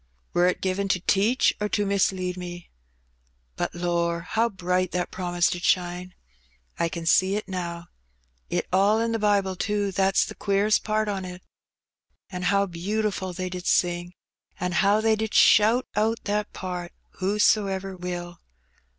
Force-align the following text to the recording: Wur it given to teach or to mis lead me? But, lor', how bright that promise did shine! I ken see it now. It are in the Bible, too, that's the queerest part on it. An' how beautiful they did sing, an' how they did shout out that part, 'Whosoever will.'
Wur 0.33 0.47
it 0.47 0.61
given 0.61 0.87
to 0.87 0.99
teach 1.01 1.53
or 1.61 1.69
to 1.69 1.85
mis 1.85 2.11
lead 2.11 2.35
me? 2.35 2.71
But, 3.55 3.75
lor', 3.75 4.21
how 4.21 4.49
bright 4.49 4.89
that 4.93 5.11
promise 5.11 5.47
did 5.51 5.61
shine! 5.63 6.15
I 6.79 6.89
ken 6.89 7.05
see 7.05 7.35
it 7.35 7.47
now. 7.47 7.85
It 8.49 8.65
are 8.73 9.03
in 9.03 9.11
the 9.11 9.19
Bible, 9.19 9.55
too, 9.55 9.91
that's 9.91 10.25
the 10.25 10.33
queerest 10.33 10.83
part 10.83 11.07
on 11.07 11.23
it. 11.23 11.43
An' 12.31 12.41
how 12.41 12.65
beautiful 12.65 13.31
they 13.31 13.47
did 13.47 13.67
sing, 13.67 14.15
an' 14.59 14.71
how 14.71 15.01
they 15.01 15.15
did 15.15 15.35
shout 15.35 15.85
out 15.95 16.23
that 16.23 16.51
part, 16.51 16.93
'Whosoever 17.19 17.95
will.' 17.95 18.39